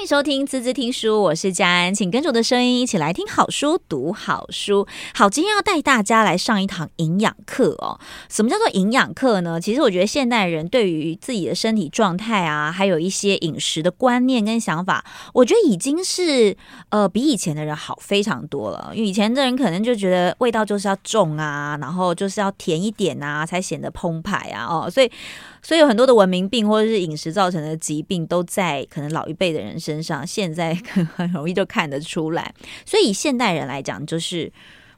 [0.00, 4.88] 欢迎收听滋滋听书，我是佳安，请跟着我的声音一起来听好书、读好书。
[5.12, 8.00] 好，今天要带大家来上一堂营养课哦。
[8.30, 9.60] 什么叫做营养课呢？
[9.60, 16.56] 其实我觉得现代人对于自己的身体状态啊，还有一些饮食的观念跟想法，我觉得已经是
[16.88, 18.92] 呃比以前的人好非常多了。
[18.94, 25.12] 因为以前的人可能就觉得味道就是要重啊，然后就是要甜一点啊，才显得澎湃啊哦，所以。
[25.62, 30.74] 所以有很多的文明病或者是饮食造成的疾病，都在可能老一辈的人身上，现在
[31.14, 32.54] 很容易就看得出来。
[32.84, 34.52] 所以以现代人来讲，就是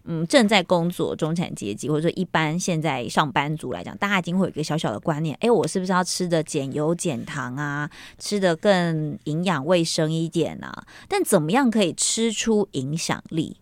[0.04, 10.84] 嗯，正在工作中产阶级或者说一般现在上班族来讲，大家已经会有一个小小的观念：哎，我是不是要吃的减油减糖啊，吃的更营养卫生一点啊？
[11.08, 13.56] 但怎么样可以吃出影响力？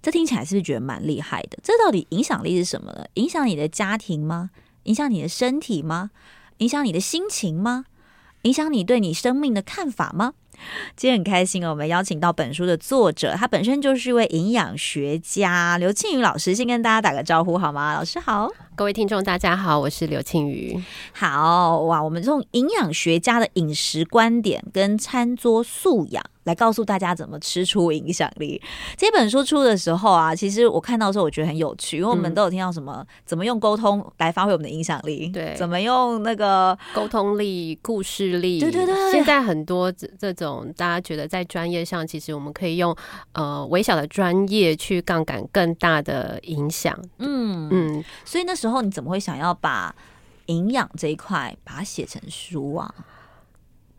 [0.00, 1.58] 这听起来是不是觉得蛮厉害的？
[1.62, 3.04] 这到底影响力是什么呢？
[3.14, 4.50] 影响你的家庭吗？
[4.88, 6.10] 影响你的身体吗？
[6.58, 7.84] 影响你的心情吗？
[8.42, 10.32] 影响你对你生命的看法吗？
[10.96, 17.94] 今天很开心哦，我们邀请到本书的作者，他本身就是一位营养学家刘庆宇老师，先跟大家打个招呼好吗？
[17.94, 20.82] 老师好，各位听众大家好，我是刘庆宇。
[21.12, 26.24] 好哇，我们这种营养学家的饮食观点跟餐桌素养。
[26.48, 28.60] 来告诉大家怎么吃出影响力。
[28.96, 39.12] 这本书出的时候啊，其实我看到的时候我觉得很有趣，因为我们都有听到什么、嗯、怎么用沟通来发挥我们的影响力，对，怎么用那个沟通力、故事力，对对对。
[39.12, 42.96] 现在很多这这种大家觉得在专业上，其实我们可以用
[43.32, 46.98] 呃微小的专业去杠杆更大的影响。
[47.18, 49.94] 嗯嗯，所以那时候你怎么会想要把
[50.46, 52.94] 营养这一块把它写成书啊？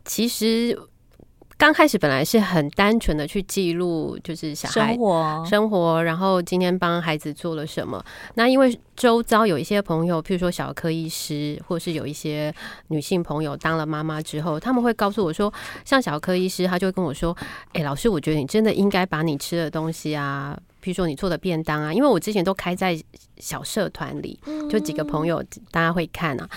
[0.04, 0.76] 其实。
[1.60, 8.02] 刚开始本来是很单纯的去记录，就是小孩生活，生活，然后今天帮孩子做了什么。
[8.32, 12.50] 那因为周遭有一些朋友，譬如说小儿科医师，或是有一些
[12.88, 15.52] 女性朋友当了妈妈之后，他们会告诉我说，
[15.84, 17.36] 像小儿科医师，他就会跟我说
[17.74, 22.98] ：“哎，老师，我觉得你真的应该把你吃的东西啊，譬如说你做的便当啊，因为我之前都开在
[23.36, 24.40] 小社团里，
[24.70, 26.48] 就几个朋友大家会看啊。”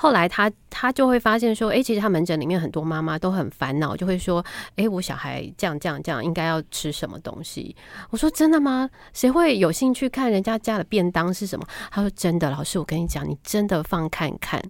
[0.00, 4.44] 后来他他就会发现说，哎，其实他门诊里面很多妈妈都很烦恼，就会说，
[4.76, 7.74] 哎，我小孩这样这样这样，应该要吃什么东西？
[8.10, 8.88] 我说真的吗？
[9.12, 11.66] 谁会有兴趣看人家家的便当是什么？
[11.90, 14.62] 他说真的，老师，我跟你讲，你真的放看看。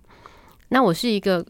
[0.69, 1.45] 那我是一个。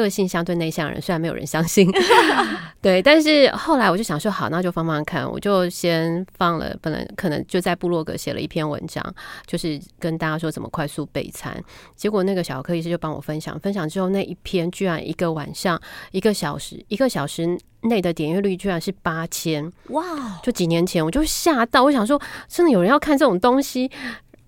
[0.00, 1.90] 个性相对内向的人，虽然没有人相信，
[2.80, 5.30] 对，但是后来我就想说，好，那就放放看。
[5.30, 9.04] 我就先放了，本来可能就在部落格写了一篇文章，
[9.46, 11.62] 就是跟大家说怎么快速备餐。
[11.94, 15.80] 结果那个小儿科医师就帮我分享，分享之后那一篇居然一个晚上
[16.12, 20.40] 一个小时一个小时内的点阅率居然是八千，哇！
[20.42, 23.90] 就几年前我就吓到，我想说真的有人要看这种东西。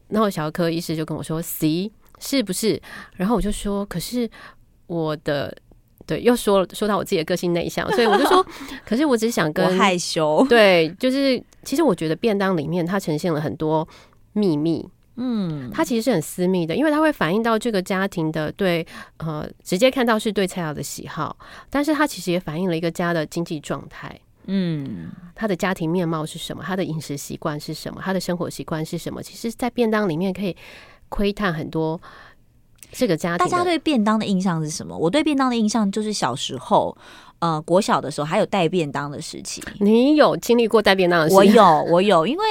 [0.09, 2.81] 然后小儿科医师就跟我说：“C 是不是？”
[3.17, 4.29] 然后我就说：“可是。”
[4.93, 5.57] 我的
[6.05, 8.45] 对，又说说到我自己的个性内向，所以我就说，
[8.85, 10.45] 可是我只想跟害羞。
[10.49, 13.87] 对，就是其实我觉得便当里面它呈现了很多
[14.33, 14.87] 秘密，
[15.17, 18.85] 嗯，它其实是很私密的，因为它会反映到这个家庭的对
[19.19, 21.37] 呃，直接看到是对菜肴的喜好，
[21.71, 30.57] 但是它其实也反映了一个家的经济状态，嗯，他的家庭面貌是什么，他的饮食习惯是什么，他的生活习惯是什么，其实，在便当里面可以
[31.09, 32.01] 窥探很多。
[32.93, 34.97] 这个家庭，大家对便当的印象是什么？
[34.97, 36.97] 我对便当的印象就是小时候，
[37.39, 39.63] 呃，国小的时候还有带便当的时期。
[39.81, 41.37] 你有经历过带便当的时期？
[41.37, 42.45] 我有，我有，因为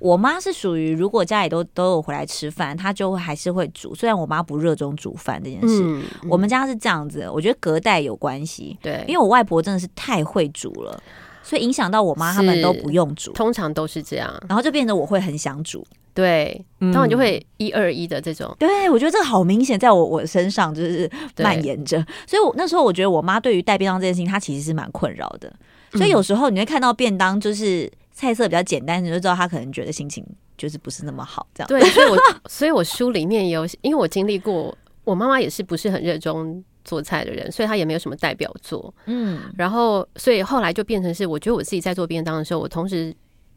[0.00, 3.94] 我妈是属于如果家里都都有回来吃饭，她就会还是会煮。
[3.94, 7.30] 虽然我妈不热衷煮饭这件事，嗯，我们家是这样子。
[7.32, 11.00] 我觉得隔代有关系，对，因为我外婆真的是太会煮了，
[11.42, 15.86] 所以影响到我妈他们都不用煮，通常都是这样，然后就变得我会很想煮。
[16.14, 18.48] 对，当然就会一二一的这种。
[18.52, 21.98] 嗯、对，我觉得这个好明显，在我我身上就是蔓延着。
[22.24, 25.52] 所以，我那时候我觉得我妈对于带便当这件事情，她其实是蛮困扰的。
[25.92, 30.24] 所以有时候你会看到便当就是菜色比较简单，你就知道她可能觉得心情
[30.56, 31.44] 就是不是那么好。
[31.52, 31.68] 这样。
[31.68, 32.16] 对，所以我
[32.48, 38.94] 所以我书里面有，因为我经历过，我妈妈也是不是很热衷做菜的人，所以她也没有什么代表作。
[39.06, 43.12] 嗯，然后所以后来就变成是，我觉得我自己在做便当的时候，我同时。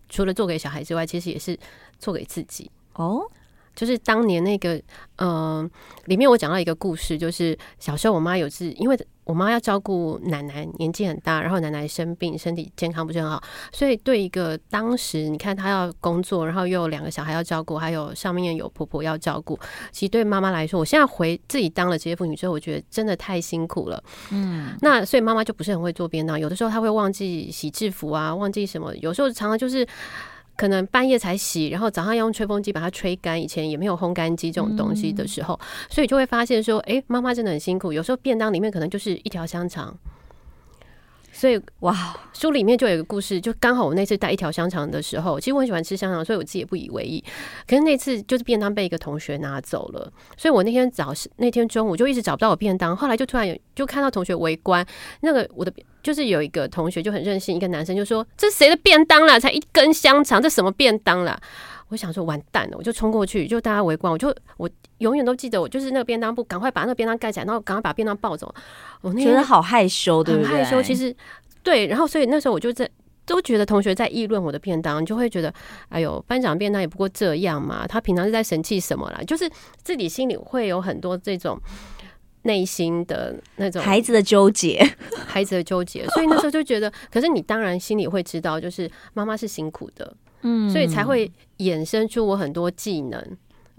[0.09, 1.59] 除了做给小孩之外，其实也是
[1.99, 3.21] 做给自己哦。
[3.75, 4.73] 就是当年那个，
[5.17, 5.29] 嗯、
[5.61, 5.69] 呃，
[6.05, 13.39] 里面我讲到一个故事，就是小时候我妈有次，因为我妈要照顾奶奶，年纪很大，然后奶奶生病，身体健康不是很好，
[13.71, 19.55] 所以对一个当时你看她要工作，然后又有两个小孩要照顾，还有上面有婆婆要照顾，
[19.91, 24.03] 其实对妈妈来说，我现在回自己当了职业妇女之后，我觉得真的太辛苦了。
[24.31, 29.87] 嗯，那所以妈妈就不是很会做便当，有的时候她会忘记洗制服啊，忘记什么，有时候常常就是。
[30.57, 33.41] 可能半夜才洗，然后早上要用吹风机把它吹干。
[33.41, 35.57] 以前也没有烘干机这种东西的时候，
[35.89, 37.93] 所以就会发现说，哎，妈妈真的很辛苦。
[37.93, 39.95] 有时候便当里面可能就是一条香肠，
[41.37, 41.95] 所以哇，
[42.33, 47.23] 书里面就有一个故事，就刚好我那次带一条香肠的时候，其实我很喜欢吃香肠，所以我自己也不以为意。
[47.67, 54.83] 可是那次就是便当被一个同学拿走了，所以我那天早那天中午就一直找不到我便当，后来就突然有就看到同学围观，
[55.21, 59.39] 那个我的就是有一个同学就很任性，一个男生就说：“这谁的便当啦？
[59.39, 61.39] 才一根香肠，这什么便当啦？”
[61.89, 68.53] 我想说完蛋了，我就冲过去，就大家围观，我就我永远都记得，我就是那个便当布，赶快把那个便当盖起来，然后赶快把便当抱走。
[69.01, 70.49] 我那觉得好害羞，对不对？
[70.49, 71.15] 很害羞，其实
[71.63, 71.87] 对。
[71.87, 72.89] 然后所以那时候我就在
[73.25, 75.53] 都觉得同学在议论我的便当，就会觉得
[75.89, 79.21] 哎呦，班长便当也不过这样嘛，他平常是在神气什么啦？
[79.25, 79.49] 就是
[79.81, 81.59] 自己心里会有很多这种
[82.43, 84.81] 内心的那种孩子的纠结，
[85.25, 86.05] 孩子的纠结。
[86.07, 90.15] 所以那时候就觉得，可是你当然心里会知道，就是妈妈是辛苦的。
[90.43, 93.21] 嗯，所以才会衍生出我很多技能，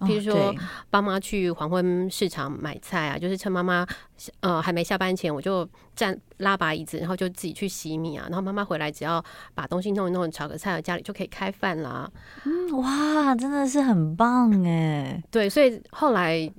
[0.01, 0.55] 譬如说
[0.91, 3.87] 帮妈去黄昏市场买菜啊，就是趁妈妈
[4.41, 12.11] 呃还没下班前，我就站拉把椅子，然后就自己去洗米啊，然后妈妈回来只要把东西弄一弄，炒个菜，家里就可以开饭啦。
[12.45, 15.23] 嗯，哇，真的是很棒哎。
[15.31, 16.51] 对，所以后来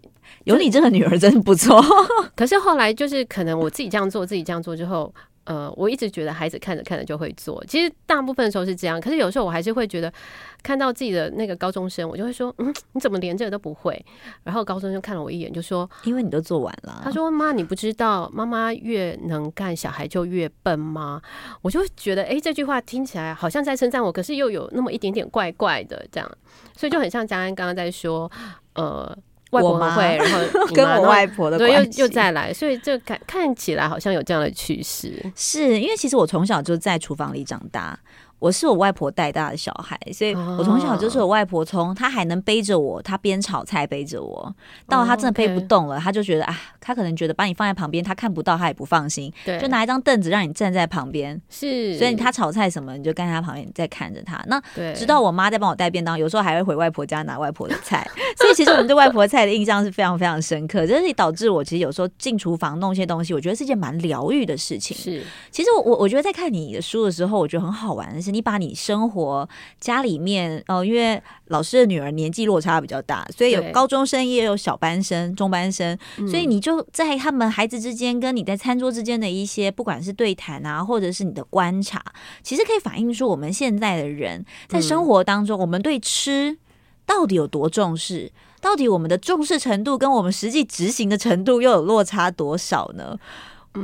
[0.44, 1.81] 有你这个女儿真不错。
[2.36, 5.13] 可是后来就是可能我自己这样做，自己这样做之后。
[5.50, 9.01] 呃，我一直觉得孩子看着看着就会做，其实大部分的时候是这样。
[9.01, 10.13] 可是有时候我还是会觉得，
[10.62, 14.06] 看到自己的那个高中生，我就会说，嗯，你怎么连这个都不会？
[14.44, 17.01] 然后高中生看了我一眼，就说，因为你都做完了。
[17.04, 21.19] 他说，妈，你不知道妈妈越能干，小孩就越笨吗？
[21.63, 26.31] 我就觉得，哎、欸，这句话听起来好像在称赞我，可是又有那么一点点怪怪的这样，
[26.78, 28.31] 所以就很像佳安刚刚在说，
[28.75, 29.18] 呃。
[29.51, 30.40] 外婆会，然后
[30.75, 35.13] 跟我外婆的关系又又再来，所以这看看起来好像有这样的趋势。
[35.36, 37.98] 是因为其实我从小就在厨房里长大。
[38.39, 44.53] 我是我外婆带大的小孩，所以我从小就是我外婆从她还能背着我，她边炒菜背着我，
[44.88, 54.41] 到她真的背不动了，她就觉得啊，她可能觉得把你放在旁边，她看不到，她也不放心，就拿一张凳子让你站在旁边，是，所以她炒菜什么，你就跟在她旁边在看着她。
[54.47, 54.62] 那
[54.94, 58.09] 直到我妈在帮我带便当，有时候还会回外婆家拿外婆的菜，
[58.39, 64.95] 所以其实我们对外婆菜的印象是非常非常深刻，这是导致我其实有时候进厨房弄些东西，我觉得是件蛮疗愈的事情。
[64.95, 65.21] 是，
[65.51, 69.48] 其实我我觉得在看你的书的时候，我觉得很好玩的是，你把你生活
[69.80, 75.98] 家里面哦，因为老师的女儿年纪落差比较大，所以有高中生也有小班生、中班生，
[76.30, 82.04] 所以你就在他们孩子之间，跟你在餐桌之间的一些，不管是对谈啊，或者是你的观察，
[82.44, 86.58] 其实可以反映出我们现在的人在生活当中，我们对吃
[87.06, 93.18] 到底有多重视，到底我们的重视程度跟我们实际执行的程度又有落差多少呢？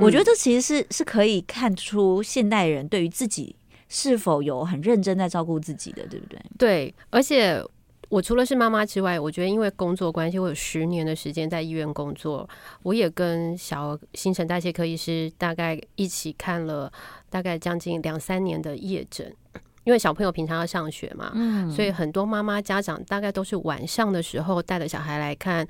[0.02, 3.56] 我觉得这其实是是可以看出现代人对于自己。
[3.96, 6.38] 是否有很认真在照顾自己的，对不对？
[6.58, 7.64] 对，而且
[8.10, 12.46] 我除了是妈妈之外，我觉得因为工作关系，我有十年的时间在医院工作，
[12.84, 16.92] 我也跟小新陈代谢科医师大概一起看了
[17.30, 19.34] 大概将近两三年的夜诊，
[19.86, 25.66] 因为小朋友平常要上学嘛，嗯，所以很多妈妈家长大概都是晚上的时候带着小孩来看。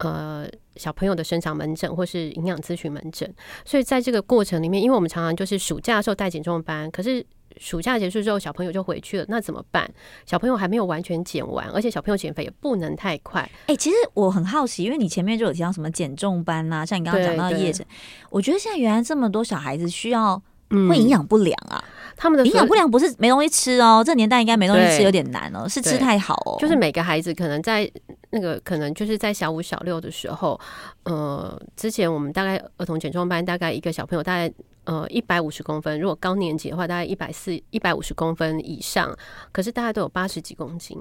[0.00, 7.24] 呃，小朋友的生长门诊或是营养咨询门诊，所以在这个过程里面，因为我们常常就是暑假的时候带减重班，可是
[7.58, 9.90] 暑假结束之后，小朋友就回去了，那怎么办？
[10.24, 13.40] 小朋友还没有完全减完，而且小朋友减肥也不能太快。
[13.62, 17.86] 哎、欸，其实我很好奇，因为你前面就有提到什么减重班啊，像你刚刚讲到的夜诊，
[18.30, 20.40] 我觉得现在原来这么多小孩子需要
[20.88, 21.82] 会营养不良啊。
[21.84, 26.56] 嗯他们的营养不良不是没东西吃哦，这年代应该没东西吃有点难哦，是吃太好哦。
[26.58, 27.86] 就是每个孩子可能在
[28.30, 30.58] 那个可能就是在小五小六的时候，
[31.02, 34.50] 呃，之前我们大概儿童减重班大概一个小朋友大概
[34.86, 39.14] 呃一百五十公分，如果高年级的话大概一百四一百五十公分以上，
[39.52, 40.98] 可是大家都有八十几公斤，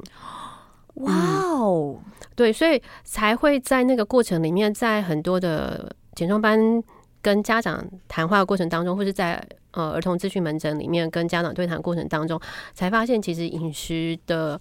[0.95, 1.97] 哇哦，
[2.35, 6.59] 对，所以才会在那个过程里面，在很多的减重班
[7.21, 9.41] 跟家长谈话的过程当中，或是在。
[9.75, 12.39] 呃，儿童咨询门诊里面跟家长对谈过程当中，
[12.73, 14.57] 才发现其实饮食的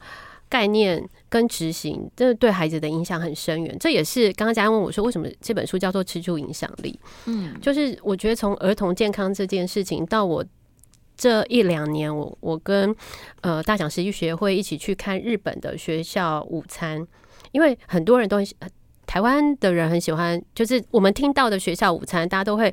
[0.49, 3.77] 概念跟执行，真的对孩子的影响很深远。
[3.79, 6.99] 这也是刚刚佳安问我说，为什么这本书叫做《吃出影响力》？
[7.27, 10.45] 嗯，就是我觉得从儿童健康这件事情到我
[11.17, 12.95] 这一两年，我我跟
[13.41, 17.05] 呃大讲食医学会一起去看日本的学校午餐，
[17.53, 18.47] 因为很多人都很
[19.07, 22.73] 台湾的人很喜欢，就是我们听到的学校午餐，大家都会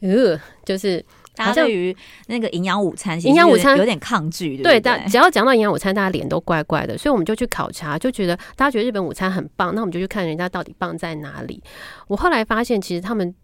[0.00, 1.04] 呃，就是。
[1.34, 1.96] 大家对于
[2.26, 11.62] 那个营养午餐，营养午餐有点抗拒，对，对，但只要讲到营养午餐，大家脸都怪怪的，所以我们就去考察，就觉得大家觉得日本午餐很棒，那我们就去看人家到底棒在哪里。
[12.08, 13.34] 我后来发现，其实他们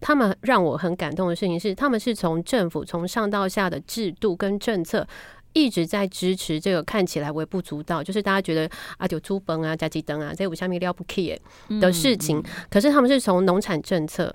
[0.00, 5.06] 他们让我很感动的事情是，他们是从政府从上到下的制度跟政策
[5.52, 11.38] 一直在支持这个看起来微不足道，就是大家觉得啊，有猪崩啊、加鸡灯啊，这五香米料不 key
[11.80, 14.34] 的事情，可是他们是从农产政策。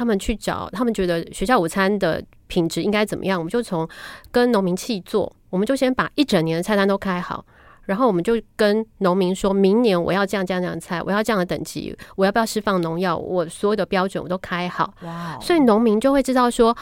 [0.00, 3.86] 他们去找，他们觉得学校午餐的品质应该怎么样，我们就从
[4.32, 7.44] 跟农民契作，我们就先把一整年的菜单都开好，
[7.84, 16.74] 然后我们就跟农民说，明年我要这样这样这样菜，我要这样的等级，我要不要释放农药，我所有的标准我都开好，哇，所以农民就会知道说。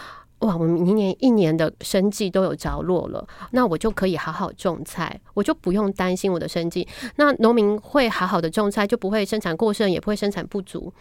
[0.42, 6.86] 哇，我明年一年的生计都有着落了，那我就可以好好种菜，我就不用担心我的生计。
[7.16, 10.94] 那农民会好好的种菜，就不会生产过剩，也不会生产不足。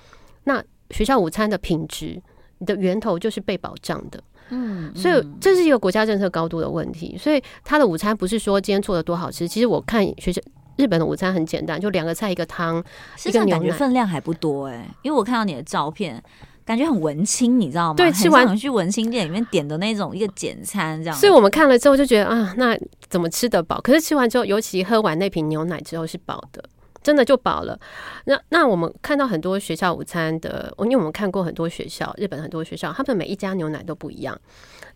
[0.45, 0.59] 那
[0.91, 2.21] 学校午餐的品质
[2.59, 4.21] 你的源头就是被保障的。
[4.49, 7.17] 嗯，所以这是一个国家政策高度的问题。
[7.17, 10.41] 所以他的午餐不是说今天做的多好吃，其实我看学校
[10.77, 12.83] 日本的午餐很简单，就两个菜一个汤，
[13.25, 16.23] 一个牛奶，感觉分量还不多哎、欸，因为我看到你的照片。
[16.65, 17.93] 感觉很文青，你知道吗？
[17.95, 21.17] 对，吃完去文青店里面点的那种一个简餐这样。
[21.17, 22.77] 所以我们看了之后就觉得啊，那
[23.07, 23.79] 怎么吃得饱？
[23.79, 26.61] 可是吃完之后，尤其喝完那瓶牛奶之后是饱的，
[27.07, 27.79] 真的就饱了。
[28.25, 34.37] 那那我们看到很多学校午餐的，因为我们看过很多学校，日本很多学校，他们每一家牛奶都不一样。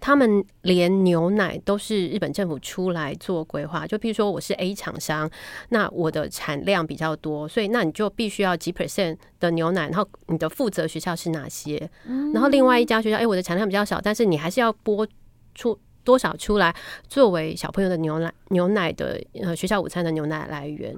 [0.01, 5.32] 他们连牛奶都是日本政府出来做规划，就比如说我是 A 厂商，
[5.70, 11.89] 那我的产量比较多，所以那你就必须要几 percent 的牛奶，然后你的负责学校是哪些？
[12.34, 15.08] 然后另外一家学校，哎，我的产量比较少，但是你还是要拨
[15.56, 16.75] 出多少出来
[17.08, 20.94] 作为小朋友的牛奶牛奶的呃学校午餐的牛奶来源，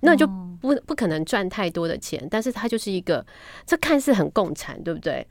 [0.00, 0.26] 那就
[0.60, 3.24] 不不可能赚太多的钱，但是它就是一个，
[3.66, 5.26] 这看似很共产，对不对？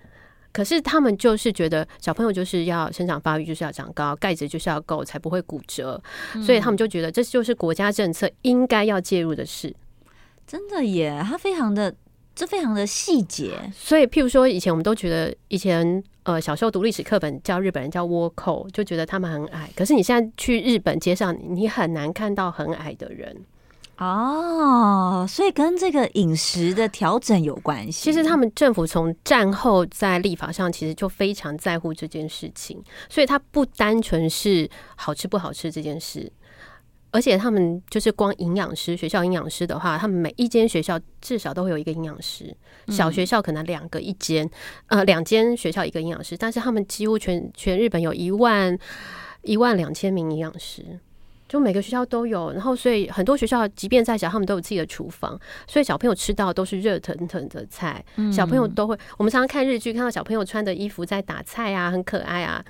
[0.52, 6.02] 可是他们就是觉得小朋友就是要生长发育，就是要长高，钙质就是要够，才不会骨折。
[6.34, 6.42] 嗯。
[6.42, 9.76] 所以他们就觉得这就是国家政策应该要介入的事。
[10.48, 11.94] 真的耶，他非常的
[12.34, 13.52] 这非常的细节。
[13.72, 19.70] 所以譬如说，以前我们都觉得以前呃小时候读历史课本叫日本人叫倭寇，就觉得他们很矮。
[19.76, 23.46] 可是你现在去日本街上，你很难看到很矮的人。
[24.00, 28.06] 哦，所以跟这个饮食的调整有关系。
[28.06, 36.32] 其实他们政府从战后在立法上，其实就非常在乎这件事情，所以它不单纯是好吃不好吃这件事，
[37.12, 42.56] 而且他们就是光营养师，学校营养师的话，他们每一间学校至少都会有一个营养师，
[42.88, 44.50] 小学校可能两个一间，
[44.88, 48.80] 呃，两间学校一个营养师，但是他们几乎全全日本有一万
[49.42, 51.02] 一万两千名营养师。
[51.50, 55.38] 就每个学校都有，然后所以很多学校即便再小，他们都有自己的厨房，
[55.68, 58.06] 所以小朋友吃到都是热腾腾的菜。
[58.18, 62.64] 嗯、小朋友都会，我们常常看日剧，看到小朋友穿的衣服在打菜啊，很可爱啊，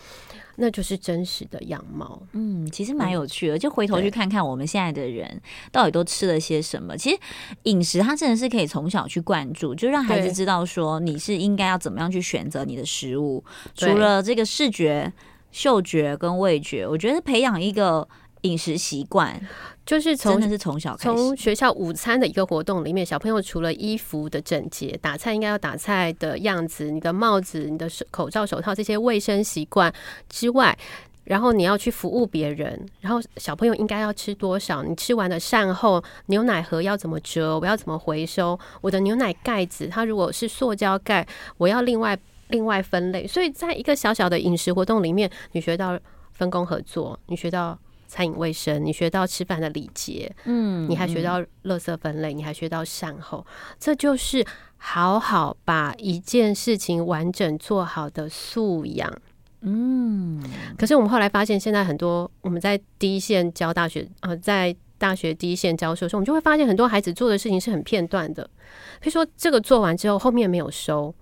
[0.56, 2.24] 那就是真实的样貌。
[2.32, 5.42] 嗯，其实蛮有趣的，就回头去看看我们现在的人
[5.74, 6.96] 到底都吃了些什么。
[6.96, 7.20] 其实
[7.64, 13.44] 饮食它真的是可以从小去灌注，就让孩子知道说你是应该要怎么样去选择你的食物。
[13.76, 15.12] 除了这个视觉、
[15.52, 18.08] 嗅觉跟味觉，我觉得培养一个。
[18.42, 19.40] 饮食习惯
[19.86, 29.92] 就是从真的是从小开始，从学校午餐的一个活动里面，小朋友除了衣服的整洁、打菜应该要打菜的样子，你的帽子、你的手口罩、手套这些卫生习惯
[30.30, 30.78] 之外，
[31.24, 34.84] 然后你要去服务别人，然后小朋友应该要吃多少？
[34.84, 37.58] 你吃完的善后牛奶盒要怎么折？
[37.60, 38.58] 我要怎么回收？
[38.82, 41.28] 我的牛奶盖子，它如果是塑胶盖，
[41.58, 42.16] 我要另外
[42.50, 43.26] 另外分类。
[43.26, 46.00] 所以在一个小小的饮食活动里面，你学到
[46.34, 47.76] 分工合作，你学到。
[48.10, 53.46] 餐饮卫生，你学到吃饭的礼节，嗯，你还学到垃圾分类，你还学到善后，
[53.80, 54.44] 这就是
[54.78, 59.10] 好好把一件事情完整做好的素养。
[59.62, 60.44] 嗯，
[60.78, 68.44] 可是我们后来发现，现在很多我们在第一线教大学，呃，在大学第一线教授的时候，我们就会发现很多孩子做的事情是很片段的，
[69.00, 71.14] 比如说这个做完之后，后面没有收，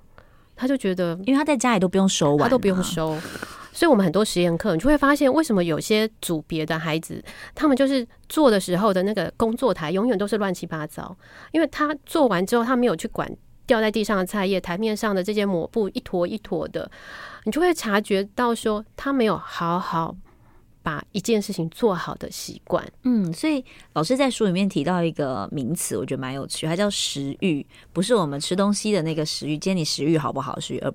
[0.55, 3.17] 他就觉得，因为他在家里都不用收完，他都不用收。
[3.77, 11.15] 所以，我们很多实验课，你就会发现，为什么有些组别的孩子，他们就是做的时候的那个工作台永远都是乱七八糟，
[11.51, 13.31] 因为他做完之后，他没有去管
[13.67, 16.89] 掉在地上的菜叶，台面上的这些抹布一坨一坨的，
[17.43, 20.15] 你就会察觉到说，他没有好好
[20.81, 22.83] 把一件事情做好的习惯。
[23.03, 30.91] 嗯，所以老师在书里面提到一个名词，我觉得蛮有趣，它叫食欲，不是我们吃东西的那个食欲，今天你食欲好不好食欲，而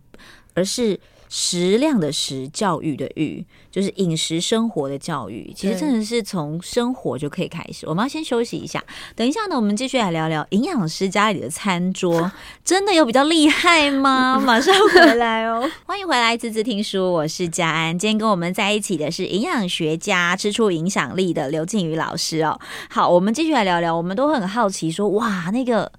[0.54, 0.98] 而是。
[1.34, 5.50] 食量的食，教育的育，就是饮食生活的教育。
[5.56, 7.86] 其实真的是从生活就可以开始。
[7.88, 8.84] 我们要先休息一下，
[9.16, 12.30] 等一下呢，我们继续来聊聊营养师家里的餐桌，
[12.62, 14.38] 真的有比较厉害吗？
[14.44, 17.98] 马上回来哦，欢迎回来，滋滋听书，我是佳安。
[17.98, 22.60] 今天跟我们在一起的是营养学家、吃出影响力的刘静宇老师哦。
[22.90, 25.90] 好，我们继续来聊聊，我们都很好奇说，哇，那个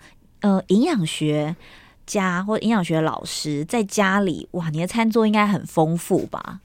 [0.42, 1.56] 呃，营养学。
[2.06, 6.60] 家或营养学老师在家里，哇，你的餐桌应该很丰富吧？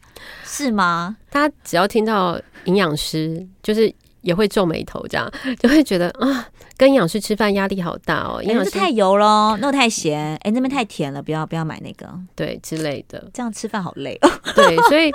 [0.44, 1.16] 是吗？
[1.30, 3.92] 大家只要听到营养师，就是
[4.22, 5.30] 也会皱眉头，这样
[5.60, 8.42] 就会觉得啊，跟营养师吃饭压力好大哦。
[8.42, 14.30] 营养师太油喽，那太咸，哎、欸，那边太甜了，不要不要买那个，对之类的，这样吃饭好累哦。
[14.56, 15.12] 对，所以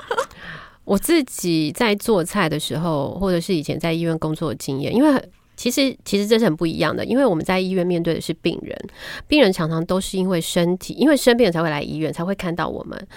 [0.86, 5.30] 我自己在做菜的时候，或者是以前在医院工作的经验，因为
[5.63, 8.77] 其实其实这是很不一样的，因为我们在医院面对的是病人，
[9.27, 13.08] 病人常常都是因为身体，因为生病才会来医院，才会看到我们，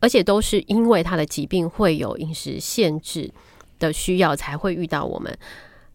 [0.00, 3.30] 而且都是因为他的疾病会有饮食限制。
[3.78, 5.36] 的需要才会遇到我们。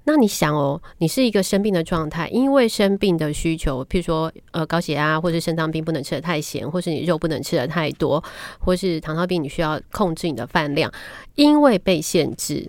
[0.04, 8.24] 那你想哦，你是一个生病的状态，因为生病的需求，譬如说呃高血压，或是肾脏病不能吃得太咸，或是你肉不能吃得太多，
[8.60, 10.92] 或是糖尿病你需要控制你的饭量，
[11.34, 12.68] 因为被限制。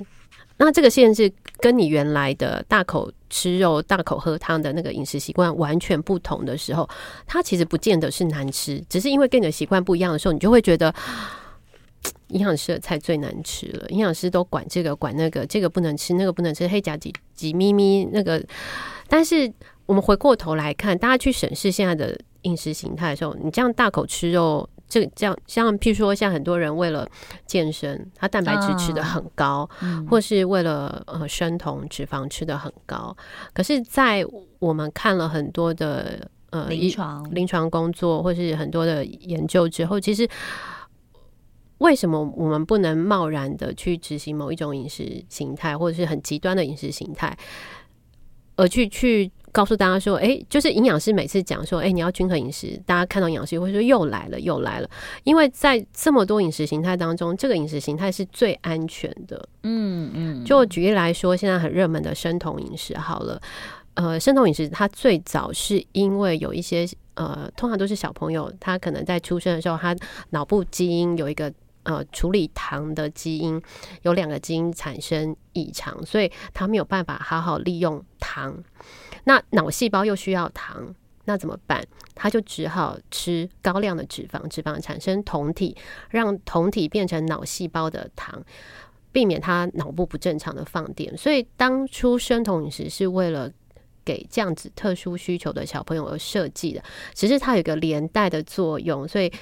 [0.57, 6.89] 那这个限制跟你原来的大口吃肉、大口喝汤的那个饮食习惯完全不同的时候，
[7.27, 10.95] 它其实不见得是难吃，只是因为跟你的习惯不一样的时候，你就会觉得。
[12.29, 18.43] 营养师的菜最难吃了，营养师都管这个管那个，这个不能吃，那个不能吃，黑甲几几咪咪那个。
[19.07, 19.53] 但是
[19.85, 27.09] 我们回过头来看，大家去审视现在的饮食形态的时候，你这样大口吃肉，这个这样像譬如说，像很多人为了
[27.47, 33.17] 健身，他蛋白质吃得很高，哦、或是为了呃生酮脂肪吃得很高。
[33.55, 34.23] 可是，在
[34.59, 40.29] 我们看了很多的呃临床临床工作，或是很多的研究之后，其实。
[41.79, 47.37] 为什么我们不能贸然的去执行某一种饮食形态，或者是很极端的饮食形态，
[48.55, 54.89] 而去去告诉大家说，哎，就是营养师每次讲说，哎，你要均衡饮食，大家看到营养师会说又来了，又来了，
[55.25, 59.47] 因为在这么多饮食形态当中，这个饮食形态是最安全的。
[59.63, 63.41] 嗯嗯，就举例来说，现在很热门的生酮饮食，好了，
[63.95, 69.95] 呃，生酮饮食它最早是因为有一些呃，通常都是小朋友，他可能在出生的时候，他
[70.31, 71.53] 脑部基因有一个。
[71.85, 73.61] 呃，处理糖的基因
[74.03, 78.57] 有两个基因产生异常，所以他没有办法好好利用糖。
[79.25, 81.85] 那脑细胞又需要糖，那怎么办？
[82.15, 85.77] 他就只好吃高量的脂肪，脂肪产生酮体，
[86.11, 88.43] 让酮体变成脑细胞的糖，
[89.13, 91.17] 避免他脑部不正常的放电。
[91.17, 93.51] 所以当初生酮饮食是为了
[94.05, 96.83] 给这样子特殊需求的小朋友而设计的，
[97.15, 99.33] 只是它有一个连带的作用，所以。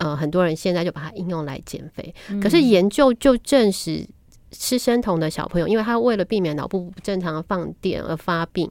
[0.00, 4.06] 呃，很多人现在就把它应用来减肥，嗯、可是研究就证实，
[4.52, 8.70] 吃生酮的小朋友，因为他为了避免脑部不正常的放电而发病，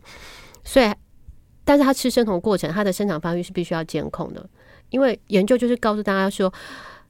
[0.67, 0.93] 所以，
[1.63, 4.47] 但是他吃生酮过程，他的生长发育是必须要监控的，
[4.89, 6.53] 因为研究就是告诉大家说，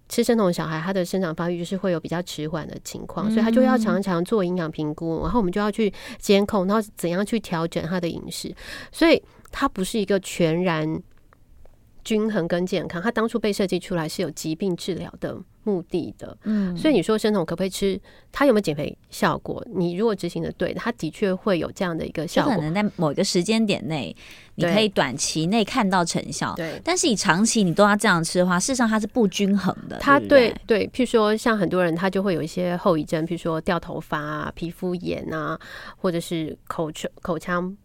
[0.08, 8.56] 吃生酮小孩他的生长发育就是会有比较迟缓的情况，所以他就要常常做营养评估，然后我们就要去监控，然后怎样去调整他的饮食，
[8.92, 11.02] 所以它不是一个全然。
[12.08, 18.00] 均衡跟健康，它当初被设计出来是有疾病治疗的目的的，嗯，所以你说生酮可不可以吃？
[18.32, 19.62] 它有没有减肥效果？
[19.76, 22.56] 你如果执行的对，它的确会有这样的一个效果。
[22.56, 24.16] 可能在某一个时间点内，
[24.56, 26.80] 你可以短期内看到成效，对。
[26.82, 29.98] 但是你长期你都要这样吃的话，事实上它是不均衡的。
[30.00, 35.60] 它对对，譬如说像很多人他就会有一些后遗症，譬如说掉头发啊、皮肤炎啊，
[35.98, 37.76] 或者是口腔口腔。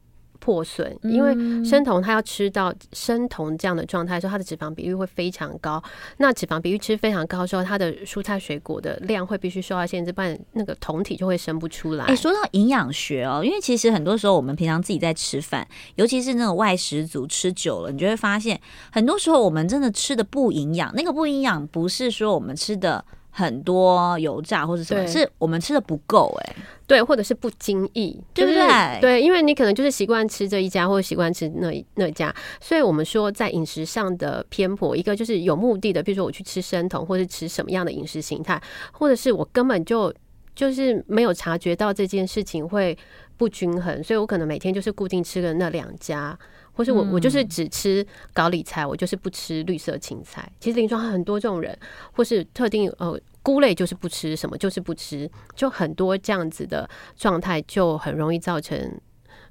[0.42, 1.32] 破损，因为
[1.64, 5.80] 生酮它要吃到生酮这样的状态的时候，它的脂肪比率会非常高。
[6.16, 12.06] 那脂肪比率吃非常高的时候，它的蔬菜水果的量会必须受到限制，不然那个酮体就会生不出来。
[12.06, 20.92] 哎、欸，说到营养学哦，因为其实很多时候我们平常自己在吃饭，尤其是那种外食族吃久了，你就会发现，很多时候我们真的吃的不营养。
[20.96, 23.04] 那个不营养不是说我们吃的。
[23.34, 29.00] 很多油炸或者什么，是我们吃的不够哎，对，或者是不经意，对不对？
[29.00, 40.12] 对，因为你可能就是习惯吃这一家，或者习惯吃那那家，所以我们说在饮食上的偏颇，一个就是有目的的，比如说我去吃生酮，或者吃什么样的饮食形态，或者是我根本就
[40.54, 42.96] 就是没有察觉到这件事情会
[43.38, 46.38] 不均衡，所以我可能每天就是固定吃的那两家。
[46.72, 50.50] 或是我我就是只吃高丽菜，我就是不吃绿色青菜。
[50.58, 51.76] 其实临床很多这种人，
[52.12, 58.98] 或是特定呃菇类就是不吃什么，就是不吃，就很多这样子的状态，就很容易造成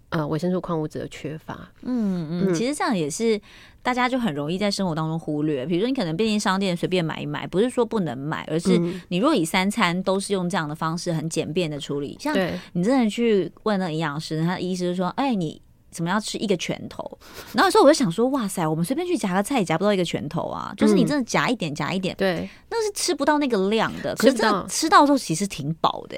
[0.09, 1.69] 呃维生素、矿物质的缺乏。
[1.83, 3.39] 嗯嗯，其实这样也是
[3.83, 5.65] 大家就很容易在生活当中忽略。
[5.65, 8.79] 比如说你可能便利商店随便买一买，不是说不能买，而是
[9.09, 12.35] 你若以三餐都是用这样的方式很简便的处理，像
[12.73, 15.61] 你真的去问那营养师，他的意思是说，哎你。
[15.91, 17.17] 怎么样吃一个拳头？
[17.53, 20.73] 然后有时候我就想说，哇塞，我们随便去夹个菜也夹不到一个拳头啊！
[20.77, 24.15] 就是你真的夹一点，夹一点，对，那是吃不到那个量的。
[24.15, 26.17] 可是真的吃到的时候，其实挺饱的。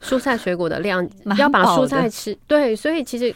[0.00, 1.04] 蔬菜水果的量
[1.36, 3.34] 要把蔬菜吃对，所以其实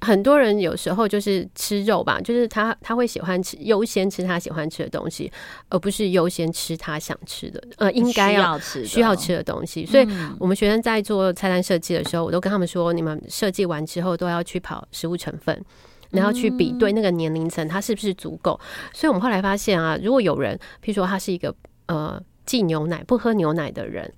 [0.00, 5.32] 很多人有时候就是吃肉吧，就是他他会喜欢吃优先吃他喜欢吃的东西，
[5.70, 9.86] 而不是优先吃他想吃的，呃，应该要吃需要吃的东西。
[9.86, 10.06] 所以，
[10.38, 15.64] 我们学生在做菜单设计的时候，我都跟他们说，你们设计完之后都要去跑食物成分，
[16.10, 18.60] 然后去比对那个年龄层它是不是足够。
[18.92, 21.54] 所以我们后来发现啊，如果有人，譬如说他是一个
[21.86, 24.12] 呃忌牛奶不喝牛奶的人。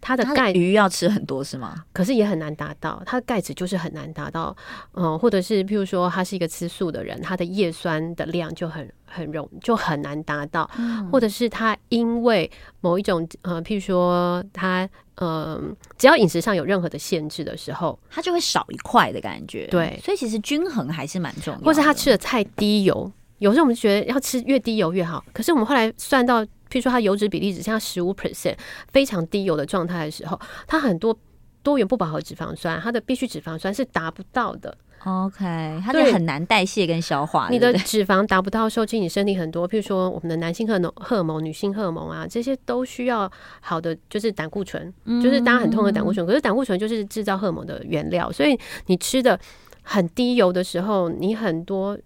[0.00, 1.84] 它的钙鱼要吃很多是吗？
[1.92, 4.56] 可是也很难达到，它的钙质就是很难达到。
[4.94, 10.70] 嗯，或者是譬如说他是一个吃素的人，他的叶酸的量就很很容就很难达到。
[10.78, 15.60] 嗯，或者是他因为某一种呃，譬如说他呃，
[15.96, 19.66] 只要饮食上有任何的限制的时候，他就会少一块的感觉。
[19.68, 21.64] 对，所以其实均衡还是蛮重要的。
[21.64, 26.46] 或是他吃的太低油，有时候我们觉得要吃越低油越好，可是我们后来算到。
[26.70, 28.56] 譬如说，它油脂比例只剩下十五 percent，
[28.92, 31.16] 非常低油的状态的时候，它很多
[31.62, 34.76] 多元不饱和脂肪酸，它的必需脂肪酸是达不到的。
[35.04, 35.44] OK，
[35.84, 37.48] 它就很难代谢跟消化。
[37.50, 46.26] 你的脂肪达不到的时候，其实你身体很多，譬如说我们的男性荷尔荷尔蒙、女性荷尔蒙啊，这些都需要好的，就是胆固醇，嗯、就是大家很痛的胆固醇。
[46.26, 49.38] 可是胆固醇就是制造荷尔蒙的原料，所以你吃的
[49.82, 51.96] 很低油的时候，你很多。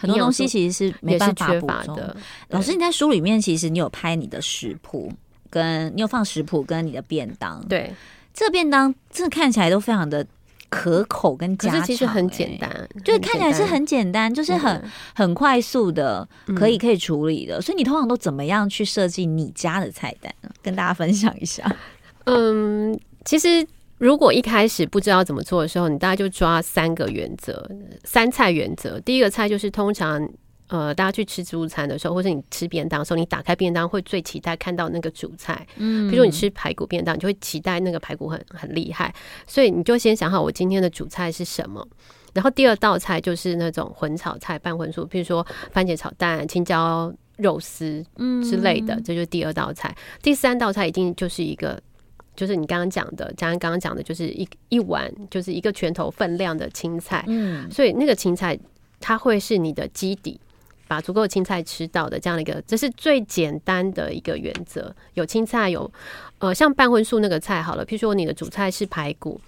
[0.00, 2.16] 很多东西其实是没办法缺乏的。
[2.48, 5.12] 老师，你在书里面其实你有拍你的食谱，
[5.50, 7.62] 跟你有放食谱跟你的便当。
[7.68, 7.94] 对，
[8.32, 10.26] 这便当这看起来都非常的
[10.70, 14.82] 可口跟家常，其实很简单，就是看起来是很简单，就是很
[15.14, 17.60] 很快速的，可以可以处理的。
[17.60, 20.50] 所以你通常都怎么样去设计你家的菜单呢？
[20.62, 21.76] 跟大家分享一下。
[22.24, 23.66] 嗯，其实。
[24.00, 27.70] 如果一开始不知道怎么做的时候，你大概就抓三个原则，
[28.02, 28.98] 三菜原则。
[29.00, 30.26] 第一个菜就是通常，
[30.68, 35.66] 呃，大家去吃自助餐的时候，或者你吃便当的时候，你打开便当会最期待看到那个主菜。
[35.76, 39.14] 嗯，比如说你吃排骨便当，你就会期待那个排骨很很厉害，
[39.46, 41.86] 所以你就先想好我今天的主菜是什么。
[42.32, 48.02] 然后第二道菜就是那种混炒菜、拌荤素，比如说番茄炒蛋、青椒肉丝
[48.42, 49.94] 之类的，这就是第二道菜。
[50.22, 51.78] 第三道菜一定就是一个。
[52.40, 57.22] 就是你刚刚讲的，佳恩刚刚讲的，就是一一碗，就是一个拳头分量的青菜。
[57.28, 58.58] 嗯，所以那个青菜
[58.98, 60.40] 它会是你的基底，
[60.88, 64.90] 把足够的青菜吃到的这样的一个，这是最简单的一个原则。
[65.12, 65.92] 有青菜，有
[66.38, 69.38] 呃，像半荤素那个菜好了，譬如说你的主菜是排骨。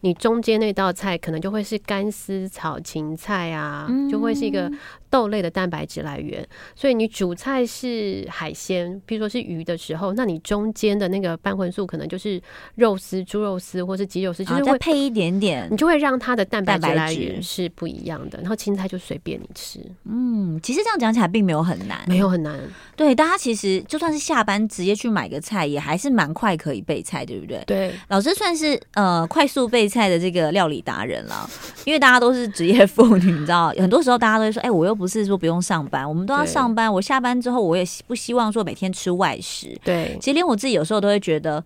[0.00, 4.70] 你中间那道菜可能就会是干丝炒芹菜啊，嗯、就会是一个
[5.10, 6.46] 豆类的蛋白质来源。
[6.74, 12.40] 所以你主菜是海鲜，比如说是鱼的时候，那你中间的那个半荤素可能就是
[12.76, 18.38] 肉丝、猪肉丝或是鸡肉丝，就是会、啊、配一点点，你就会让它的蛋白质来源是不一样的。
[18.40, 19.80] 然后青菜就随便你吃。
[20.04, 22.58] 嗯，其实这样讲起来并没有很难，没有很难。
[22.96, 27.62] 对，大家其实就算是下班直接去买个菜，也还是蛮快可以备菜，对不对？
[27.66, 31.48] 对，老师算是呃快速备菜的这个料理达人了，
[31.84, 36.90] 因为大家都是职业妇女，你知道，很多时候大家都会说，哎、欸，我又不是说不用上班，我们都要上班。
[36.90, 39.78] 我下班之后，我也不希望说每天吃外食。
[39.84, 41.62] 对，其实连我自己有时候都会觉得，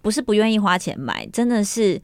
[0.00, 2.00] 不是不愿意花钱买，真的是，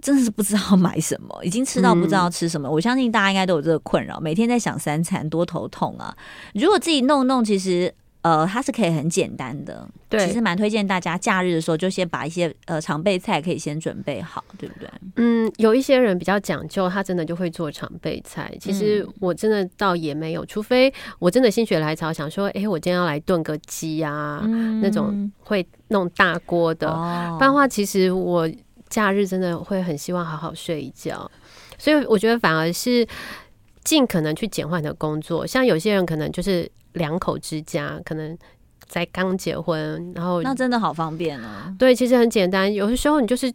[0.00, 2.66] 真的是不知道 买什么，已经吃到不知道吃什么。
[2.68, 6.16] 嗯、我相信大家应该都有这个困扰，每天在想三餐，多头痛啊！
[6.54, 7.94] 如果自己弄弄，其实。
[8.22, 14.88] 呃，它是可以很简单的，对，其实蛮推荐大家假日的时候就先把一些呃常备菜可以先准备好，对不对？
[15.16, 18.52] 嗯，有一些人比较讲究，他真的就会做常备菜。
[18.60, 26.88] 其实我真的倒也没有，除非我真的心血来潮想说，哎，我今天要来炖个鸡啊，嗯、那种会弄大锅的。
[26.88, 28.50] 哦、不然的话，其实我
[28.88, 31.30] 假日真的会很希望好好睡一觉，
[31.78, 33.06] 所以我觉得反而是
[33.84, 35.46] 尽可能去简化你的工作。
[35.46, 36.68] 像有些人可能就是。
[36.92, 38.36] 两口之家可能
[38.86, 41.74] 在刚结婚，然后那真的好方便哦。
[41.78, 42.72] 对，其实很简单。
[42.72, 43.52] 有的时候你就是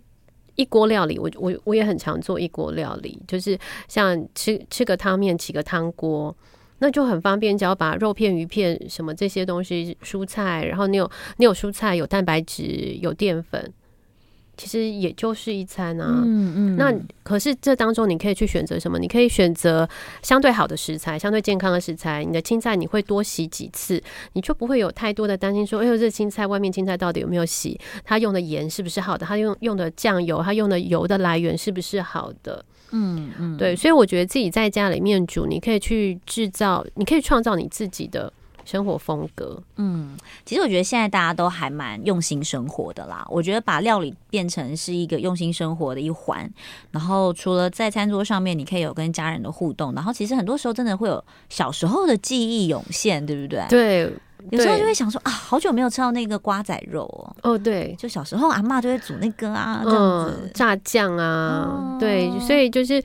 [0.55, 6.35] 一锅料理，我我我也很常做一锅料理，就是像吃吃个汤面，起个汤锅，
[6.79, 7.57] 那就很方便。
[7.57, 13.73] 只要把肉片、鱼片什么这些东西，蔬菜，然后你有你有蔬菜，有蛋白质，有淀粉。
[14.55, 16.75] 其实也就是一餐啊，嗯嗯。
[16.77, 18.99] 那可是这当中你可以去选择什么？
[18.99, 19.87] 你可以选择
[20.21, 22.23] 相对好的食材，相对健康的食材。
[22.23, 24.01] 你的青菜你会多洗几次，
[24.33, 27.79] 你就不会有太多的担心说，哎呦，这青菜外面青菜到底有没有洗？
[28.03, 29.25] 它用的盐是不是好的？
[29.25, 32.63] 它用用的酱油，它用的油的来源是不是好的？
[32.91, 33.75] 嗯嗯，对。
[33.75, 38.31] 所以我觉得自己在家里面煮，你可以去制造，你可以创造你自己的。
[38.65, 43.25] 生活风格，嗯，其实我觉得现在大家都还蛮用心生活的啦。
[43.29, 46.49] 我觉得把料理变成是一个用心生活的一环，
[46.91, 53.65] 然后除了在餐桌上面你可以有跟家人的互动，然后其实很多时候真的会有小时候的记忆涌现，对不对？
[53.69, 54.13] 对，
[54.51, 57.35] 有时候就会想说啊，好久没有吃到那个瓜仔肉哦。
[57.43, 63.01] 哦，对，就小时候阿妈就会煮那个啊，这样子、嗯、炸酱啊，哦、对，所以就是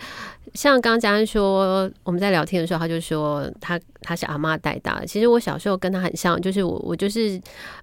[0.58, 5.06] 像刚刚佳恩说，我们在聊天的时候，他就说他他是阿妈带大的。
[5.06, 7.40] 其实我小时候跟他很像，就是我我就是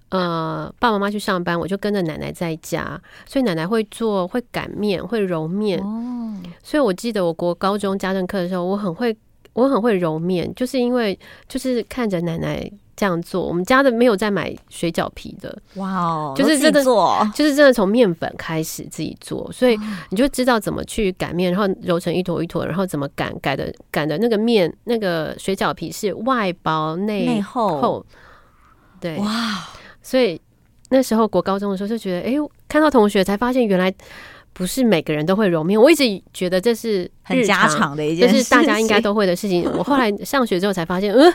[0.10, 5.80] 呃，爸爸妈妈去上班，我就跟着奶奶在家，所以奶奶会做，会擀面，会揉面。
[5.80, 9.16] 哦，所以我记得我国高中家政课的时候，我很会。
[9.54, 13.46] 我很会揉面，就是因为就是看着奶奶这样做。
[13.46, 19.78] 我们家的没有在买水饺皮的，哇哦，就是真的做，就是真的从面粉开始自己做，所以
[20.10, 28.06] 你就知道怎么去擀面，然后揉成一坨一坨，然后怎么擀，擀的擀的那个面那个水饺皮是外薄内内厚，
[29.00, 29.68] 对，哇，
[30.02, 30.40] 所以
[30.90, 32.34] 那时候国高中的时候就觉得，哎，
[32.68, 33.94] 看到同学才发现原来。
[34.58, 39.70] 不是每个人都会揉面，我一直觉得这是很家常的一件事，就是大家应该都会的事情。
[39.78, 41.34] 我后来上学之后才发现，嗯，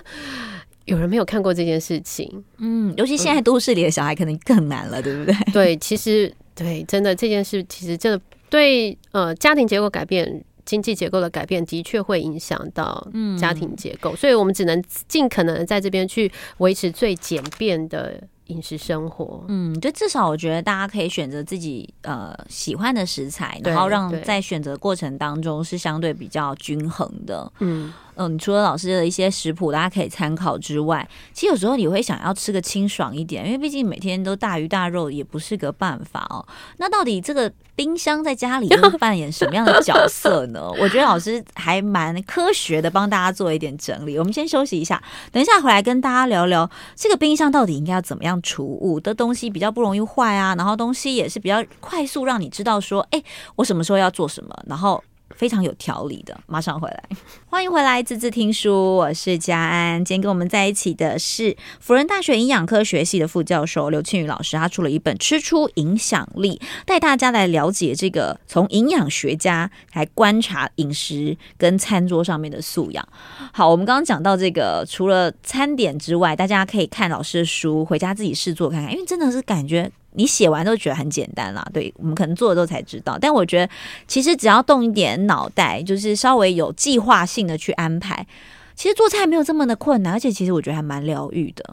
[0.90, 2.44] 有人没有看过这件事情。
[2.58, 5.34] 嗯，尤其现在都市里的小孩可能更难了，对不对？
[5.52, 13.06] 对，其实对，真的这件事其实真的对呃家庭结构改变、经济结构的改变，的确会影响到
[13.38, 18.22] 家庭结构，嗯、所以我们只能尽可能在这边去维持最简便的。
[18.50, 27.92] 饮食生活，嗯，就至少我觉得大家可以选择自己呃喜欢的食材，然后让在选择过程当中是相对比较均衡的，嗯。
[28.22, 36.44] 嗯，除了老师的一些食谱大家可以参考之外，其实有时候你会想要吃个清爽一点，因为毕竟每天都大鱼大肉也不是个办法哦。
[36.76, 40.70] 那到底这个冰箱在家里会扮演什么样的角色呢？
[40.78, 44.18] 我觉得老师还蛮科学的，帮大家做一点整理。
[44.18, 45.02] 我们先休息一下，
[45.32, 53.22] 等一下回来跟大家聊聊这个冰箱到底应该要怎么样储物的东西比较不容易坏啊，然后东西也是比较快速让你知道说，哎，
[53.56, 55.02] 我什么时候要做什么，然后。
[55.40, 57.02] 非常有条理的，马上回来，
[57.48, 60.04] 欢迎回来，滋滋听书，我是佳安。
[60.04, 73.08] 今天跟我们在一起的是辅仁大学营养科学系的副教授刘庆宇老师，他出了一本《吃出影响力》，带大家来了解这个从营养学家来观察饮食跟餐桌上面的素养。
[73.50, 79.90] 好，我们刚刚讲到这个，除了餐点之外，大家可以看老师的书，回家自己试做看看，因为真的是感觉。
[80.14, 83.16] 你写完都觉得很简单啦，对，我们可能做了之后才知道。
[83.20, 83.72] 但我觉得，
[84.08, 88.26] 其实只要动一点脑袋，就是稍微有计划性的去安排，
[88.74, 91.64] 其实做菜没有这么的困难，而且其实我觉得还蛮疗愈的。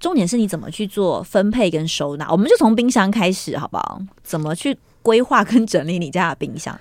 [0.00, 4.00] 重点是你怎么去做分配跟收纳，我们就从冰箱开始，好不好？
[4.24, 6.76] 怎么去规划跟整理你家的冰箱？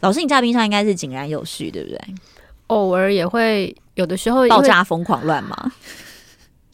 [0.00, 2.00] 老师，你家的冰箱应该是井然有序，对不对？
[2.66, 5.72] 偶尔也会有的时候爆炸疯狂乱吗？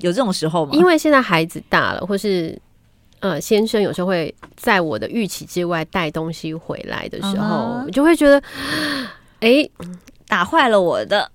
[0.01, 0.73] 有这种时候吗？
[0.73, 2.59] 因为现在孩子大了，或是。
[3.21, 7.91] 呃，先生有时候会在我的预期之外带东西回来的时候，我、uh huh.
[7.91, 8.39] 就会觉得，
[9.41, 9.71] 哎、欸，
[10.29, 11.29] 打坏了我的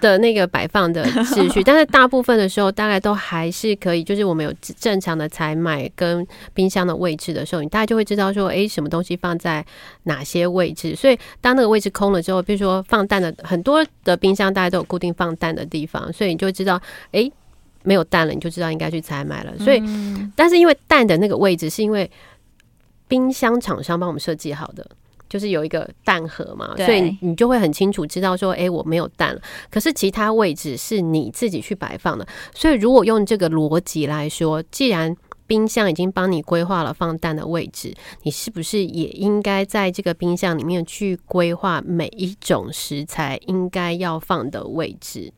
[0.00, 1.62] 的那个摆放的秩序。
[1.64, 4.02] 但是大部分的时候，大概都还是可以。
[4.02, 9.64] 就是我们有正常的采买跟冰箱的位置的时候，你大概就会知道说，哎、欸，什么东西放在
[10.02, 10.96] 哪些位置。
[10.96, 16.74] 所以当那个位置空了之后，比如说放蛋的很多的冰箱，大家都有固定放蛋的地方，所以你就知道，
[17.12, 17.32] 哎、欸。
[17.88, 19.58] 没有蛋了，你就知道应该去采买了。
[19.58, 22.10] 所以，嗯、但是因为蛋的那个位置是因为
[23.08, 24.86] 冰箱厂商帮我们设计好的，
[25.26, 29.40] 就是有一个蛋盒嘛，所以你就会很清楚知道说，哎，我没有蛋了。
[29.70, 32.28] 可是其他位置是你自己去摆放的。
[32.54, 45.32] 所以，如果用这个逻辑来说，既然冰箱已经帮你规划了放蛋的位置，你是不是也应该在这个冰箱里面去规划每一种食材应该要放的位置？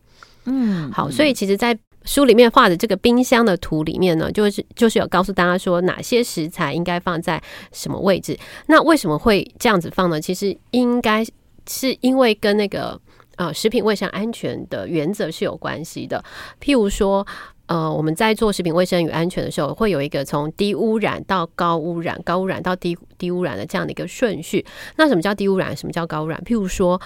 [0.47, 7.41] 嗯，好，所以其实，在书里面画的这个冰箱的图里面呢，就是就是有告诉大家说哪些食材应该放在
[7.73, 8.39] 什么位置。
[8.67, 10.21] 那为什么会这样子放呢？
[10.21, 11.25] 其实应该
[11.69, 12.99] 是因为跟那个
[13.37, 16.25] 呃食品卫生安全的原则是有关系的。
[16.59, 17.25] 譬如说，
[17.67, 24.65] 呃，我们在做食品卫生与安全的时候，会有一个从低污染到高污染、高污染到低低污染的这样的一个顺序。
[24.97, 25.77] 那什么叫低污染？
[25.77, 26.43] 什么叫高污染？
[26.47, 26.99] 譬如说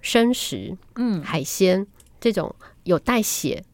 [0.00, 1.84] 生食，嗯，海鲜
[2.20, 3.64] 这种有带血。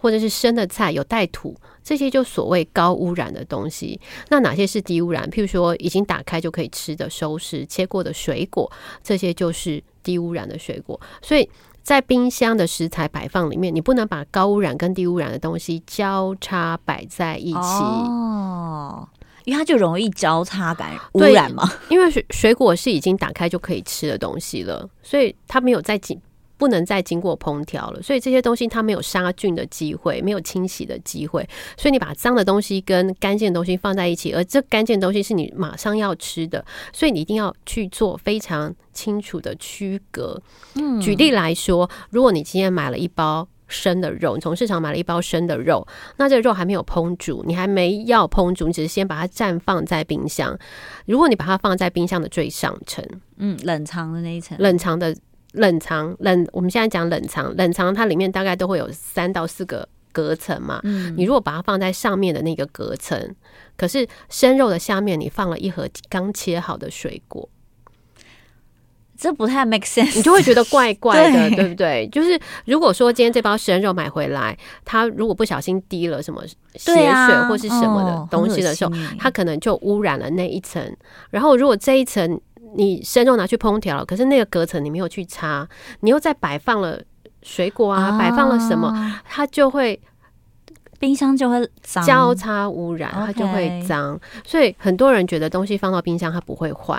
[0.00, 4.00] 或者是生的菜有带土，这些就所谓高污染的东西。
[4.30, 5.28] 那哪些是低污染？
[5.30, 8.70] 譬如说已经打开就可以吃的熟食、切过的水果，
[9.02, 10.98] 这些就是低污染的水果。
[11.20, 11.48] 所以
[11.82, 19.06] 在冰箱的食材摆放里面，你不能把高污染跟低污染的东西交叉摆在一起哦，
[19.44, 21.70] 因为它就容易交叉感污染嘛。
[21.90, 26.18] 因为水水果是已经打开就可以吃的东西了，所以它没有在进。
[26.60, 40.38] 不能再经过烹调了，所以这些东西它没有杀菌的机会，没有清洗的机会，所以你把脏的东西跟干净的东西放在一起，而这干净的东西是你马上要吃的，所以你一定要去做非常清楚的区隔。
[40.74, 45.86] 嗯，举例来说，如果你今天买了一包生的肉，你从市场买了一包生的肉，
[46.18, 50.58] 那这个肉还没有烹煮，你还没要烹煮，你只是先把它暂放在冰箱。
[51.06, 53.02] 如果你把它放在冰箱的最上层，
[53.38, 55.16] 嗯，冷藏的那一层，冷藏的
[55.52, 60.80] 冷藏冷，我们现在讲冷藏，冷藏它里面大概都会有三到四个隔层嘛。
[60.84, 63.34] 嗯，你如果把它放在上面的那个隔层，
[63.76, 67.48] 可是生肉的下面你放了一盒刚切好的水果。
[69.22, 72.08] 这不太 make sense，你就会觉得怪怪的，对，对不对？
[72.10, 76.42] 就是如果说今天这包生肉买回来，它如果不小心滴了什么
[76.74, 80.82] 血水或是什么的东西的时候，啊哦、它可能就污染了那一层。
[81.28, 82.40] 然后如果这一层
[82.76, 85.68] 你生肉拿去烹调了，可是那个隔层你没有去擦，
[86.00, 87.00] 你又再摆放了
[87.42, 90.00] 水果啊，摆、啊、放了什么，它就会
[90.98, 91.68] 冰箱就会
[92.04, 94.18] 交叉污染，它就会脏。
[94.44, 96.94] 所以很多人觉得东西放到冰箱它不会坏。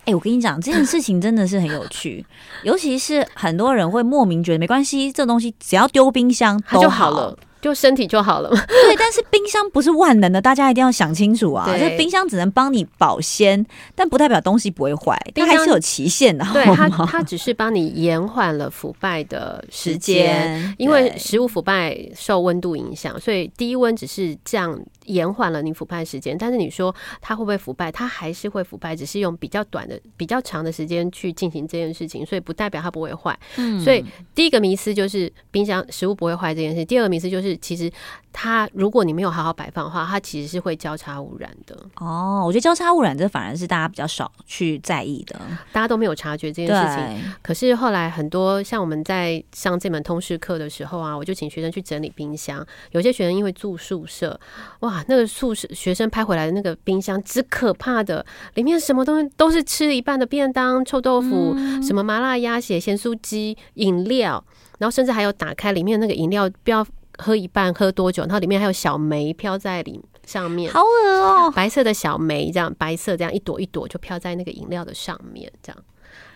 [0.00, 2.26] 哎、欸，我跟你讲，这件事情真的是很有趣，
[2.64, 7.38] 尤其是很多人会莫名觉得没关系，这东西只要丢冰箱它就好了。
[7.62, 8.60] 就身体就好了嘛。
[8.66, 11.64] 对，但是冰箱不是万能的，大家一定要想清楚啊！
[11.78, 16.44] 这冰箱只能帮你保鲜，但不代表东西不会坏，它还是有期限的。
[16.52, 26.36] 对，它它只是帮你延缓了腐败的时间，因为食物腐败受温度影响，所以低温只是这样延缓了你腐败时间。
[26.36, 27.92] 但是你说它会不会腐败？
[27.92, 33.38] 它还是会腐败，只是用比较短的、比较长的时间去进行这件事情，所以不代表它不会坏。
[33.56, 37.51] 嗯，所以第一个迷思就是冰箱食物不会坏这件事，第二个迷思就是。
[37.56, 37.90] 其实
[38.32, 41.76] 它，如果你没有好好摆放的话，它其实是会交叉污染的。
[41.96, 45.40] 哦，我觉得交叉污染这反而是大家比较少去在意的，
[45.72, 47.32] 大家都没有察觉这件事情。
[47.42, 52.64] 可是后来很多像我们在上这门通识课的时候啊，我就请学生去整理冰箱。
[52.92, 54.38] 有些学生因为住宿舍，
[54.80, 64.42] 哇，那个宿舍学生拍回来的那个冰箱之可怕的，里面什么东西都是吃一半的便当、臭豆腐、嗯、什么麻辣鸭血、咸酥鸡、饮料，
[64.78, 66.86] 然后甚至还有打开里面那个饮料不要。
[67.22, 68.24] 喝一半喝多久？
[68.24, 71.50] 然后里面还有小梅飘在里上面，好恶哦！
[71.52, 75.82] 白色的小梅，这样白色这样一朵一朵就飘在那个饮料的上面，这样。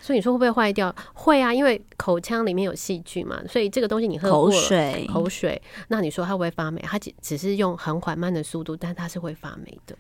[0.01, 0.95] 所以你说会不会坏掉？
[1.15, 6.81] 会啊，因为口腔里面有细菌嘛，所以这个东西你喝过口水，口水，那你说它会不会发霉？
[6.87, 9.97] 它只只是用很缓慢的速度，但它是会发霉的。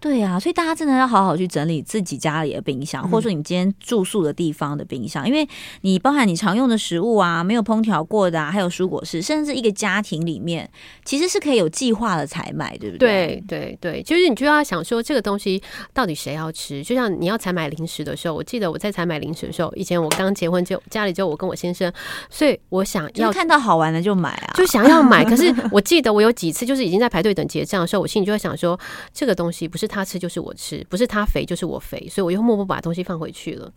[0.00, 5.46] 对、啊，所以大家真的要好好去整理自己家里的冰箱，或者说你今天住宿的地方的冰箱，嗯、因为
[5.82, 10.68] 你包含你常用的食物啊，没有烹调过的啊，还有蔬果室，甚至一个家庭里面，
[11.04, 13.42] 其实是可以有计划的采买，对不对？
[13.46, 16.82] 对对对，就是你就要想说这个东西到底谁要吃？
[16.82, 21.92] 就像你要采买零食的时候，我记得我在采买零食的时候，以前我刚结婚就家里就我跟我先生，
[22.30, 25.22] 所以我想要看到好玩的就买啊，就想要买。
[25.24, 28.78] 可是 我记得我有几次就是已经在排队等结账的时候，我心里就会想说，
[29.12, 33.70] 这个东西不是他吃就是我吃，不是他肥就是我肥，所以我又默默把东西放回去了。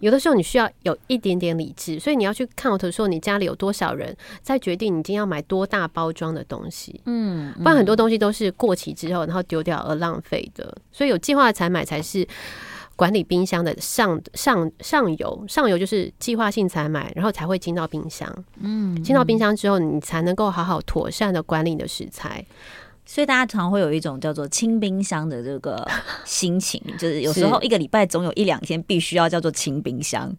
[0.00, 7.00] 有的时候你需要有一点点理智，所以你要去看我头说你家里有多少人，再决定你今天要买多大包装的东西。
[7.06, 12.28] 嗯，不然很多东西都是过期之后然后丢掉而浪费的，所以有计划才买才是
[12.94, 15.44] 管理冰箱的上上上游。
[15.48, 18.30] 上游就是计划性采买，然后才会进到冰箱。
[18.60, 22.44] 嗯，进到冰箱之后，你才能够好好妥善的管理你的食材。
[23.08, 25.86] 所以大家常会有一种叫做清冰箱的这个
[26.26, 30.30] 心情，就是有时候一个礼拜总有一两天必须要叫做清冰箱，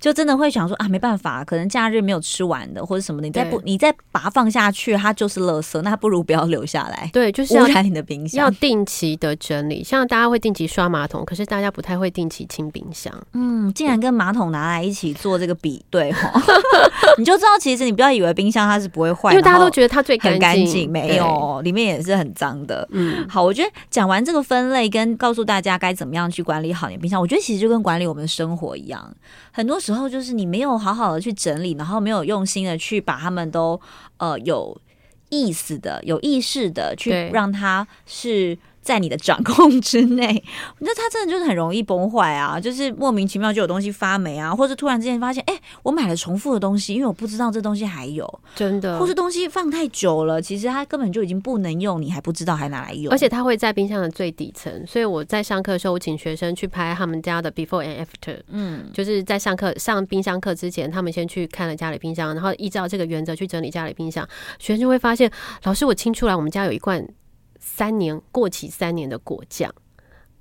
[0.00, 7.08] 就真的会想说啊，没办法，可能假日没有吃完的或者什么的，你再不你再把它放下去，它就是垃圾，那不如不要留下来。
[7.12, 9.84] 对， 就是要你的冰箱，要定期的整理。
[9.84, 13.14] 像大家会定期刷马桶，可是大家不太会定期清冰箱。
[13.32, 16.32] 嗯，竟然跟马桶拿来一起做这个比对哈，
[17.16, 22.07] 你就知道其实你不要以为冰箱它是不会坏，因为大家都觉得它最干净，没有，里面也是。
[22.12, 29.14] 是很脏的，嗯，好，我觉得讲完这个分类，跟告诉大家该怎么样去管理好你的冰箱，我觉得其实就跟管理我们的生活一样，
[29.52, 33.80] 很多时候就是你没有好好的去整理，然后没有用心的去把它们都
[34.16, 34.80] 呃有
[35.28, 38.58] 意思的、有意识的去让它是。
[38.88, 40.42] 在你的掌控之内，
[40.80, 42.58] 那它真的就是很容易崩坏啊！
[42.58, 54.72] 就是莫名其妙就有东西发霉啊，或者突然之间发现，哎、欸，我买了重复的东西，因为我不知道这东西还有，真的，或是东西放太久了，其实它根本就已经不能用，你还不知道还拿来用，而且它会在冰箱的最底层。
[54.86, 64.26] 所以我在上课的时候，我请学生去拍他们家的 before and after，嗯，就是在上课上冰箱课之前，他们先去看了家里冰箱，然后依照这个原则去整理家里冰箱，
[64.58, 65.30] 学生就会发现，
[65.64, 67.06] 老师，我清出来，我们家有一罐。
[67.76, 69.72] 三年过期三年的果酱，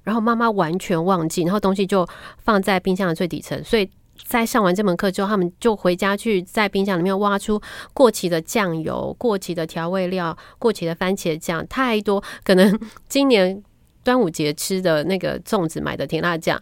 [0.03, 3.61] 然后妈妈完全忘记，然后东西就放在冰箱的最底层。
[3.63, 3.89] 所以
[4.25, 7.61] 在上完这门课之后，他们就回家去在冰箱里面挖出
[7.93, 12.23] 过期的酱油、过期的调味料、过期的番茄酱，太多。
[12.43, 13.61] 可能今年
[14.03, 16.59] 端午节吃的那个粽子买的甜辣酱，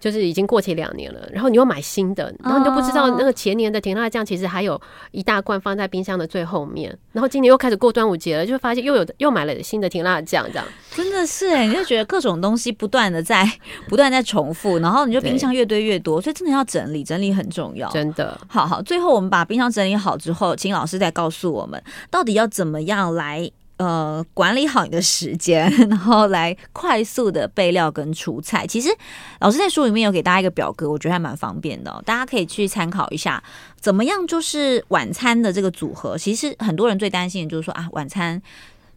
[0.00, 4.80] 就是已经过期两年了，然后你又买新的，然后你都不知道那个前年的甜辣酱其实还有
[5.10, 13.46] 一大罐放在冰箱的最后面，然后今年又开始过端午节了，就发现又有又买了新的甜辣酱，这样真的是哎，你就觉得各种东西不断的在
[13.88, 18.40] 不断在重复，然后你就冰箱越堆越多，所以真的要整理，整理很重要，真的。
[18.48, 23.50] 好好，最后我们把冰箱整理好之后，请老师再告诉我们到底要怎么样来。
[23.80, 28.66] 呃，管理好你的时间，然后来快速的备料跟出菜。
[28.66, 28.90] 其实
[29.38, 33.42] 老师在书里面有给大家一个表格，我觉得还蛮方便的哦，大家可以去参考一下，
[33.80, 36.18] 怎么样就是晚餐的这个组合。
[36.18, 38.42] 其实很多人最担心的就是说啊，晚餐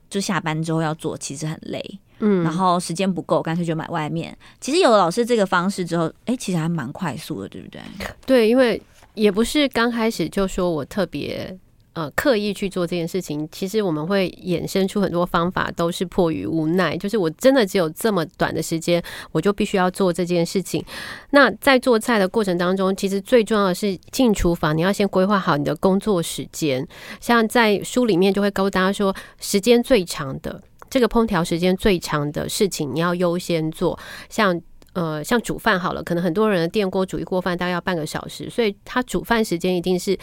[0.09, 1.81] 就下班之后要做，其实很累，
[2.19, 4.37] 嗯，然后时间不够，干脆就买外面。
[4.59, 7.81] 其实有了老师这个方式之后，哎，其实还蛮快速的，对不对？
[8.25, 8.81] 对，因为
[9.13, 11.57] 也不是刚开始就说我特别。
[11.93, 16.97] 呃，刻意去做这件事情，其实我们会衍生出很多方法，都是迫于无奈。
[16.97, 18.99] 就是我真的只有这么短的时间，
[19.31, 20.83] 我就必须要做这件事情。
[21.29, 26.87] 那在做菜的过程当中，其实最重要的是进厨房，你要先规划好你的工作时间。
[27.21, 33.99] 像在书里面就会告诉大家说，时间最长的这个烹调时间最长的事情，你要优先做。
[34.29, 34.59] 像
[34.93, 40.17] 呃，像煮饭好了，可能很多人的电锅煮一锅饭大概要半个小时，所以他煮饭时间一定是。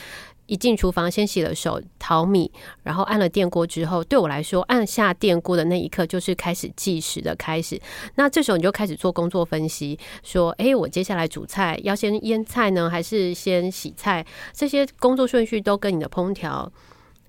[0.51, 2.51] 一进厨房，先洗了手，淘米，
[2.83, 7.81] 然后按了电锅之后，对我来说，按下电锅的那一刻就是开始计时的开始。
[8.17, 14.27] 那这时候你就开始做工作分析，说：诶，我接下来煮菜要先腌菜呢，还是先洗菜？
[14.53, 16.69] 这些工作顺序都跟你的烹调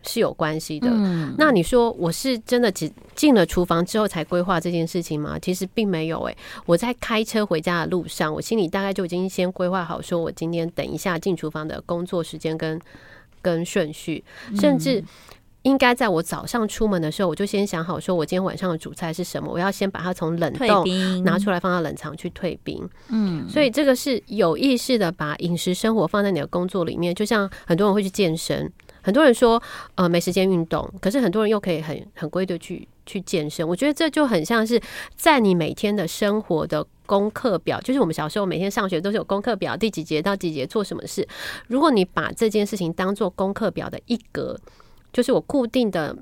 [0.01, 0.87] 是有关系的。
[0.91, 5.37] 嗯，那你说我是真的只进了厨房之后才规划这件事情吗？
[5.37, 6.19] 其实并没有。
[6.23, 12.81] 诶，我在开车回家的路上，我心里大概就已经先规划好，说我今天等一下进厨房的工作时间跟。
[13.41, 14.23] 跟顺序，
[14.55, 15.03] 甚至
[15.63, 22.89] 应该在我早上出门的时候，我就先想好，说我今天晚上的主菜是什么，我要先把它从冷冻拿出来，放到冷藏去退冰。
[23.09, 27.13] 嗯，所以这个是有意识的把饮食生活放在你的工作里面。
[27.13, 28.71] 就像很多人会去健身，
[29.01, 29.61] 很多人说
[29.95, 33.67] 呃没时间运动，可是很多人又可以很很规律去去健身。
[33.67, 34.81] 我觉得这就很像是
[35.15, 36.85] 在你每天的生活的。
[37.11, 41.27] 功课表就是我们小时候每天上学都是有功课表，第几节到几节做什么事。
[41.67, 44.57] 如果你把这件事情当做功课表的一格，
[45.11, 46.17] 就是我固定的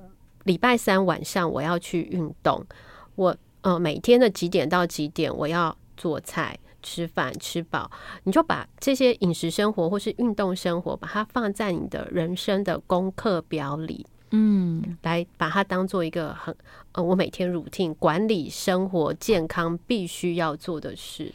[0.46, 2.66] 礼拜三晚上我要去运动，
[3.14, 7.92] 我呃每天的几点到几点我要做菜、吃饭、吃饱，
[8.24, 14.08] 你就把这些饮食生活或是运动生活，把它放在你的人生的功课表里。
[14.32, 16.55] 嗯，来把它当做一个很
[16.91, 21.34] 呃，我每天 routine 管理生活健康必须要做的事，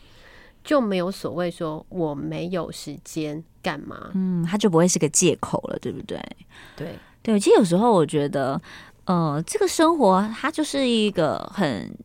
[0.62, 6.20] 就没有所谓说我没有时间干嘛，嗯，它就不会是个借口了，对不对？
[6.76, 8.60] 对对，其实有时候我觉得，
[9.04, 11.96] 呃，这个生活它就是一个很。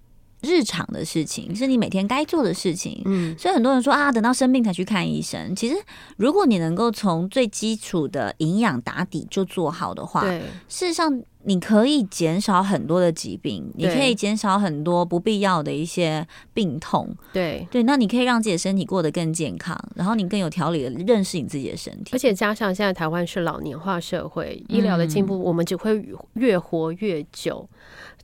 [0.42, 5.56] 日常的事情是你每天该做的事情，嗯，所以很多人说啊，等到生病才去看医生。
[5.56, 5.76] 其实，
[6.18, 17.84] 如果你能够从最基础的营养打底就做好的话，对，事实上你可以减少很多的疾病，你可以减少很多不必要的一些病痛，对对。
[17.84, 22.12] 那你可以让自己的身体过得更健康，然后你更有条理的认识你自己的身体。
[22.14, 26.02] 而且加上现在台湾是老年化社会，医疗的进步，我们只会
[26.34, 27.68] 越活越久。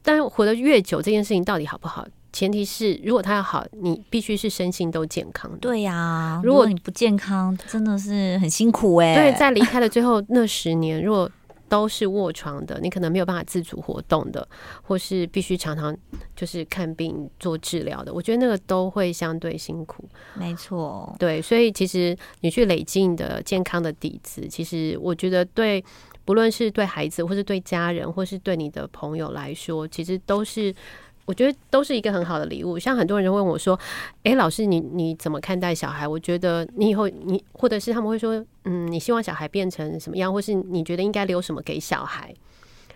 [0.06, 2.08] 但活得越久，这件事情到底好不好？
[2.32, 5.58] 前提是，如果他要好，你必须是身心都健康的。
[5.58, 9.32] 对呀、啊，如果你不健康，真的是很辛苦哎、欸。
[9.32, 11.32] 对，在离开的最后那十年，如果
[11.70, 14.46] 都是卧床的，你可能没有办法自主活动的，
[14.84, 15.96] 或是必须常常
[16.36, 20.04] 就是看病做治疗的，我觉得那个都会相对辛苦。
[20.34, 25.84] 没错，对，所以其实你去累积你的健康的底子，其实我觉得对。
[26.26, 30.74] 不论是对孩子，或是对家人，或是对你的朋友来说，其实都是，
[31.26, 32.78] 我觉得都是一个很好的礼物。
[32.80, 33.80] 像很多人问我说
[34.24, 42.34] ：“哎，老师，你你怎么看待小孩？”我觉得你以后你，或者是他们会说：“嗯，你希望小孩变成什么样，或是你觉得应该留什么给小孩？”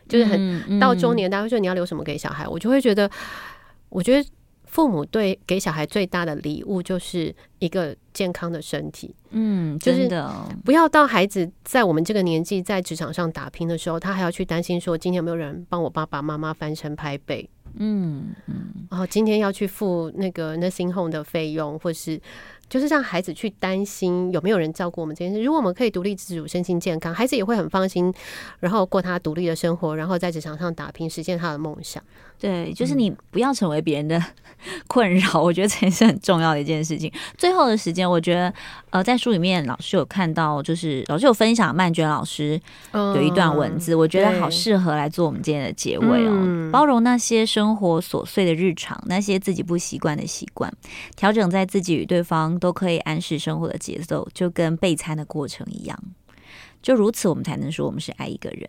[0.09, 3.09] 就是很到中年，大家会说你要留什么给小孩，我就会觉得，
[3.89, 4.29] 我觉得。
[4.69, 22.21] 父母对给小孩最大的礼物就是一个健康的身体，嗯，真的，就是不要到孩子在我们这个年纪在职场上打拼的时候，他还要去担心说今天有没有人帮我爸爸妈妈翻身拍背，嗯嗯，然后今天要去付那个 nursing home 的费用，或是。
[22.69, 25.43] 就是让孩子去担心有没有人照顾我们这件事。
[25.43, 28.13] 如果我们可以独立自主、身心健康，孩子也会很放心，
[28.59, 32.01] 然后过他独立的生活，然后在职场上打拼，实现他的梦想。
[32.39, 34.23] 对，就是你不要成为别人的
[34.87, 37.11] 困扰， 我觉得这也是很重要的一件事情。
[37.37, 38.53] 最后的时间，我觉得
[38.91, 42.59] 呃，在书里面老师有看到，就是老师有分享曼娟老师
[42.93, 46.69] 有一段文字，我觉得好适合来做我们今天的结尾哦。
[46.71, 50.73] 包容那些生生活琐碎的日常，那些自己不习惯的习惯，
[51.15, 55.97] 调整在自己与对方都可以安适生活的节奏，就跟备餐的过程一样。
[56.81, 58.67] 就如此，我们才能说我们是爱一个人。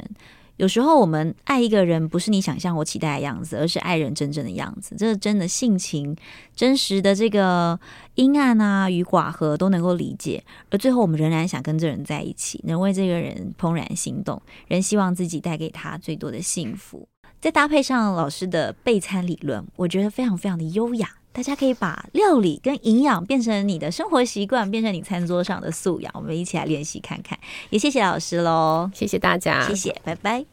[0.57, 4.95] 有时候我们爱一个人，不是你想象或期待的样子，而是爱人真正的样子。
[4.99, 6.15] 这真的性情、
[6.55, 7.81] 真实的这个
[8.17, 17.09] 阴暗啊与寡合都能够理解，而最后我们仍然想跟这人在一起，能为这个人怦然心动，仍希望自己带给他最多的幸福。
[17.41, 21.09] 再搭配上老师的备餐理论，我觉得非常非常的优雅。
[21.33, 26.13] 大家可以把料理跟营养变成你的生活习惯，变成你餐桌上的素养。
[26.15, 27.39] 我们一起来练习看看。
[27.71, 30.51] 也谢谢老师喽，谢谢大家，谢谢，拜拜。